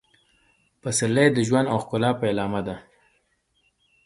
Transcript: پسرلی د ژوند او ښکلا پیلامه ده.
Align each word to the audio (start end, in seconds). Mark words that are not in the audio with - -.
پسرلی 0.81 1.27
د 1.33 1.37
ژوند 1.47 1.67
او 1.73 1.77
ښکلا 1.83 2.11
پیلامه 2.21 2.61
ده. 2.67 2.75